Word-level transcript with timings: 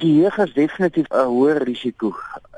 Die 0.00 0.14
jeug 0.16 0.36
is 0.38 0.52
definitief 0.56 1.08
'n 1.12 1.28
hoër 1.28 1.58
risiko 1.68 2.08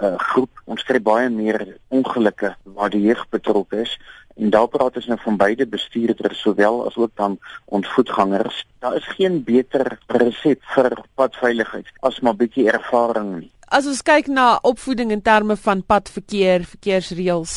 uh, 0.00 0.14
groep. 0.30 0.60
Ons 0.64 0.82
kry 0.86 1.00
baie 1.02 1.28
meer 1.28 1.76
ongelukke 1.88 2.54
waar 2.76 2.90
die 2.90 3.00
jeug 3.02 3.24
betrokke 3.34 3.80
is 3.82 3.98
en 4.36 4.50
daar 4.54 4.68
praat 4.68 4.96
ons 4.96 5.08
nou 5.10 5.18
van 5.24 5.36
beide 5.36 5.66
bestuurders 5.66 6.40
sowel 6.40 6.86
as 6.86 6.96
ook 6.96 7.10
dan 7.18 7.38
ons 7.64 7.88
voetgangers. 7.94 8.62
Daar 8.78 8.94
is 8.96 9.08
geen 9.16 9.42
beter 9.44 9.98
resep 10.06 10.62
vir 10.74 10.94
padveiligheid 11.14 11.90
as 12.00 12.20
maar 12.20 12.38
bietjie 12.38 12.70
ervaring 12.70 13.34
nie. 13.40 13.50
As 13.72 13.86
ons 13.88 14.02
kyk 14.04 14.26
na 14.28 14.58
opvoeding 14.68 15.14
in 15.14 15.22
terme 15.24 15.54
van 15.56 15.80
padverkeer, 15.88 16.66
verkeersreëls, 16.68 17.54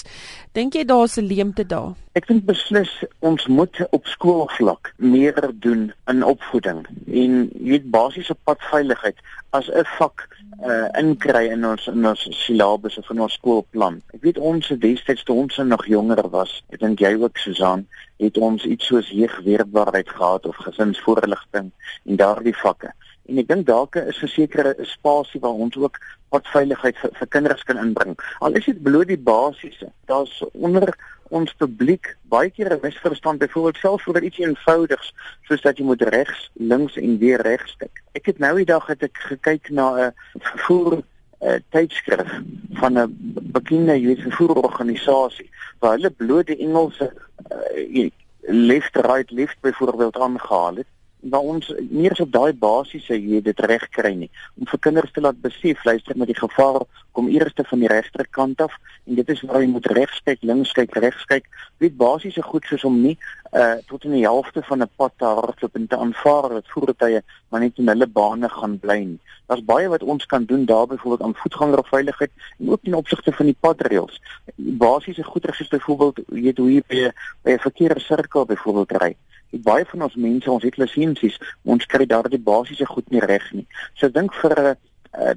dink 0.56 0.78
jy 0.78 0.86
daar's 0.88 1.18
'n 1.20 1.28
leemte 1.28 1.66
daar? 1.68 1.92
Ek 2.16 2.28
dink 2.28 2.46
beslis 2.48 3.04
ons 3.20 3.48
moet 3.48 3.76
op 3.92 4.06
skoolvlak 4.08 4.94
meer 4.96 5.36
doen 5.60 5.92
in 6.08 6.24
opvoeding 6.24 6.86
en 7.08 7.52
jy 7.60 7.70
weet 7.72 7.92
basiese 7.92 8.36
padveiligheid 8.48 9.20
as 9.52 9.68
'n 9.68 9.84
vak 9.98 10.30
uh 10.64 10.88
inkry 11.04 11.52
in 11.52 11.66
ons 11.66 11.88
in 11.88 12.06
ons 12.06 12.28
silabus 12.46 12.98
of 12.98 13.10
in 13.12 13.20
ons 13.20 13.34
skoolplan. 13.34 14.02
Ek 14.14 14.22
weet 14.22 14.38
ons 14.38 14.68
destyds 14.68 15.24
toe 15.24 15.36
ons 15.36 15.58
nog 15.58 15.86
jonger 15.86 16.30
was, 16.30 16.64
ek 16.72 16.80
dink 16.80 17.00
jy 17.00 17.14
ook 17.20 17.38
Susan, 17.38 17.88
het 18.20 18.38
ons 18.38 18.64
iets 18.64 18.86
soos 18.86 19.10
jeugweerbaarheid 19.10 20.10
gehad 20.10 20.46
of 20.46 20.56
gesinsvoorligting 20.56 21.72
en 22.06 22.16
daardie 22.16 22.56
vakke. 22.56 22.94
En 23.26 23.38
ek 23.42 23.48
dink 23.48 23.66
dalk 23.66 23.96
is 23.96 24.22
'n 24.22 24.28
sekere 24.28 24.76
spasie 24.82 25.40
waar 25.40 25.58
ons 25.66 25.76
ook 25.76 25.98
wat 26.30 26.48
veiligheid 26.48 26.98
vir, 26.98 27.12
vir 27.14 27.28
kinders 27.28 27.64
kan 27.64 27.78
inbring. 27.78 28.18
Al 28.40 28.54
is 28.54 28.66
dit 28.66 28.84
bloot 28.84 29.08
die 29.08 29.18
basiese. 29.18 29.92
Daar's 30.06 30.44
onder 30.54 30.94
ons 31.30 31.54
publiek 31.54 32.18
baie 32.30 32.50
keer 32.50 32.74
'n 32.74 32.80
misverstand 32.82 33.40
byvoorbeeld 33.40 33.78
selfs 33.78 34.08
oor 34.08 34.22
iets 34.22 34.38
eenvoudigs 34.38 35.14
soos 35.48 35.62
dat 35.62 35.78
jy 35.78 35.84
moet 35.86 36.02
regs, 36.02 36.52
links 36.54 36.98
en 36.98 37.18
weer 37.18 37.42
regs 37.42 37.76
kyk. 37.78 38.04
Ek 38.14 38.26
het 38.26 38.40
nou 38.40 38.56
die 38.56 38.66
dag 38.66 38.88
het 38.88 39.04
ek 39.04 39.18
gekyk 39.18 39.70
na 39.70 40.08
'n 40.08 40.14
vervoer 40.40 41.02
uh, 41.42 41.60
tydskrif 41.70 42.42
van 42.74 43.00
'n 43.00 43.16
bekende 43.52 44.00
jy 44.00 44.06
weet 44.06 44.28
vervoerorganisasie 44.30 45.50
waar 45.80 45.98
hulle 45.98 46.10
bloot 46.10 46.48
die 46.48 46.58
Engelse 46.58 47.14
uh, 47.52 48.10
left 48.42 48.96
right 48.96 49.32
left 49.32 49.58
byvoorbeeld 49.62 50.18
aangehaal 50.18 50.76
het 50.76 50.88
waar 51.30 51.42
ons 51.42 51.72
nie 51.90 52.08
eens 52.10 52.20
op 52.20 52.32
daai 52.32 52.54
basiese 52.54 53.16
jy 53.18 53.42
dit 53.42 53.60
reg 53.66 53.88
kry 53.98 54.12
nie. 54.14 54.30
Om 54.60 54.68
vir 54.70 54.82
kinders 54.88 55.14
te 55.14 55.22
laat 55.22 55.40
besef 55.42 55.84
luister 55.86 56.18
met 56.18 56.30
die 56.30 56.38
gevaar 56.38 56.84
kom 57.18 57.30
eerste 57.32 57.64
van 57.66 57.82
die 57.82 57.90
regterkant 57.90 58.62
af 58.62 58.76
en 59.06 59.18
dit 59.18 59.30
is 59.34 59.42
waar 59.48 59.64
jy 59.64 59.70
moet 59.72 59.88
regs 59.98 60.22
kyk 60.28 60.44
links 60.46 60.74
kyk 60.78 60.94
regs 61.02 61.26
kyk. 61.32 61.50
Weet 61.82 61.98
basiese 61.98 62.44
goed 62.46 62.68
soos 62.70 62.86
om 62.86 63.02
nie 63.02 63.18
uh 63.56 63.78
tot 63.90 64.04
in 64.04 64.18
die 64.18 64.26
helfte 64.26 64.62
van 64.70 64.84
'n 64.84 64.90
pad 64.96 65.14
te 65.18 65.26
hardloop 65.26 65.76
en 65.76 65.88
te 65.88 65.98
aanvaar 65.98 66.50
dat 66.50 66.74
voertuie 66.74 67.22
maar 67.50 67.62
net 67.62 67.78
in 67.78 67.88
hulle 67.88 68.08
bane 68.08 68.50
gaan 68.50 68.80
bly 68.80 69.00
nie. 69.04 69.20
Daar's 69.48 69.66
baie 69.66 69.90
wat 69.90 70.04
ons 70.04 70.26
kan 70.26 70.46
doen 70.46 70.66
daar 70.66 70.88
byvoorbeeld 70.88 71.22
aan 71.22 71.36
voetgangerveiligheid 71.36 72.32
en 72.60 72.70
ook 72.70 72.84
in 72.84 72.94
opsigte 72.94 73.32
van 73.32 73.46
die 73.46 73.58
padreëls. 73.60 74.22
Basiese 74.56 75.24
goedere 75.24 75.54
soos 75.54 75.68
byvoorbeeld 75.68 76.20
weet 76.28 76.58
hoe 76.58 76.74
jy 76.74 76.84
by 76.88 77.12
'n 77.52 77.60
verkeerssirkel 77.60 78.46
byvoorbeeld 78.46 78.92
ry 78.92 79.16
baie 79.52 79.86
van 79.86 80.02
ons 80.08 80.16
mense 80.16 80.52
ons 80.52 80.64
het 80.64 80.78
lisensies 80.78 81.38
ons 81.64 81.86
kry 81.86 82.06
daardie 82.06 82.42
basiese 82.42 82.86
goed 82.86 83.10
nie 83.12 83.24
reg 83.24 83.46
nie. 83.54 83.68
So 84.00 84.10
dink 84.10 84.34
vir 84.42 84.56
uh, 84.60 84.76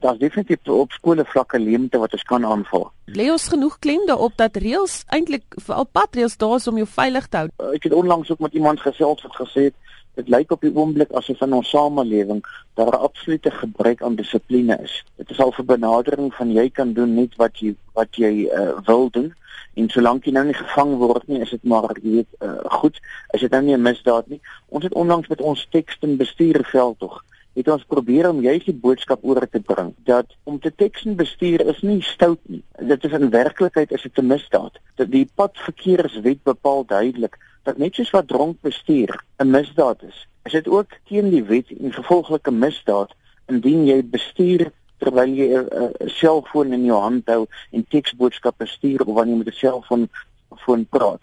daar's 0.00 0.18
definitief 0.18 0.68
op 0.68 0.92
skole 0.92 1.24
vlakke 1.24 1.58
leemte 1.58 1.98
wat 1.98 2.12
ons 2.12 2.22
kan 2.22 2.44
aanval 2.44 2.90
lê 3.14 3.28
ons 3.32 3.48
genoeg 3.48 3.78
klem 3.78 4.06
daarop 4.06 4.36
dat 4.36 4.56
reëls 4.60 5.02
eintlik 5.14 5.44
veral 5.64 5.86
padreëls 5.92 6.36
daar 6.36 6.56
is 6.56 6.68
om 6.68 6.80
jou 6.80 6.88
veilig 6.88 7.28
te 7.28 7.42
hou? 7.42 7.50
Uh, 7.56 7.74
ek 7.76 7.88
het 7.88 7.94
onlangs 7.96 8.30
ook 8.30 8.42
met 8.44 8.56
iemand 8.58 8.80
gesels 8.80 9.22
wat 9.22 9.38
gesê 9.42 9.68
het 9.70 9.76
dit 10.18 10.28
lyk 10.34 10.52
op 10.52 10.64
die 10.66 10.74
oomblik 10.74 11.12
asof 11.20 11.40
in 11.46 11.56
ons 11.60 11.70
samelewing 11.74 12.42
daar 12.80 12.94
'n 12.94 13.04
absolute 13.08 13.50
gebrek 13.50 14.02
aan 14.02 14.20
dissipline 14.20 14.78
is 14.82 15.02
dit 15.16 15.30
is 15.30 15.40
al 15.40 15.52
vir 15.52 15.64
benadering 15.74 16.34
van 16.34 16.52
jy 16.52 16.68
kan 16.70 16.92
doen 16.92 17.14
net 17.14 17.36
wat 17.36 17.58
jy 17.62 17.74
wat 17.94 18.16
jy 18.16 18.48
uh, 18.50 18.74
wil 18.86 19.10
doen 19.10 19.32
en 19.78 19.88
solank 19.94 20.26
jy 20.26 20.34
nou 20.34 20.44
nie 20.48 20.58
gevang 20.58 20.96
word 20.98 21.28
nie, 21.30 21.40
is 21.44 21.54
dit 21.54 21.64
maar 21.70 21.94
jy 22.02 22.18
weet 22.18 22.42
uh, 22.42 22.58
goed, 22.80 22.98
is 23.36 23.44
dit 23.44 23.54
nou 23.54 23.62
nie 23.62 23.76
'n 23.76 23.82
misdaad 23.82 24.26
nie. 24.26 24.40
Ons 24.68 24.84
het 24.84 24.94
onlangs 24.94 25.28
met 25.28 25.40
ons 25.40 25.66
teks 25.70 25.98
en 26.02 26.16
bestuurveld 26.16 26.98
tog 26.98 27.24
het 27.58 27.68
ons 27.68 27.84
probeer 27.90 28.28
om 28.28 28.40
juist 28.40 28.68
die 28.70 28.80
boodskap 28.82 29.24
oor 29.26 29.48
te 29.50 29.60
bring 29.60 29.94
dat 30.06 30.34
om 30.44 30.60
te 30.62 30.70
teks 30.70 31.04
en 31.04 31.16
bestuur 31.18 31.64
is 31.66 31.80
nie 31.82 32.02
stout 32.02 32.38
nie. 32.46 32.62
Dit 32.78 33.04
is 33.04 33.12
in 33.12 33.30
werklikheid 33.30 33.92
is 33.92 34.02
dit 34.02 34.18
'n 34.18 34.26
misdaad. 34.26 34.78
Dat 34.94 35.10
die 35.10 35.26
padverkeerswet 35.34 36.42
bepaal 36.42 36.84
duidelik 36.86 37.38
dat 37.68 37.76
net 37.76 37.98
soos 37.98 38.10
wat 38.16 38.28
dronk 38.28 38.60
bestuur 38.64 39.12
'n 39.42 39.50
misdaad 39.50 40.02
is, 40.02 40.26
is 40.48 40.52
dit 40.52 40.68
ook 40.68 40.90
teen 41.08 41.30
die 41.30 41.44
wet 41.44 41.68
en 41.80 41.92
gevolglike 41.92 42.50
misdaad 42.50 43.12
indien 43.52 43.84
jy 43.86 43.98
bestuur 44.16 44.70
terwyl 44.98 45.34
jy 45.40 45.48
'n 45.52 46.08
selfoon 46.20 46.72
in 46.72 46.84
jou 46.84 47.00
hand 47.00 47.28
hou 47.28 47.46
en 47.70 47.84
teksboodskappe 47.94 48.66
stuur 48.66 49.04
of 49.04 49.14
wanneer 49.14 49.36
jy 49.36 49.38
met 49.44 49.52
'n 49.52 49.60
selfoon 49.64 50.08
foon 50.64 50.86
praat. 50.86 51.22